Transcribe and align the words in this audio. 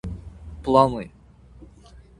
планы 0.65 1.07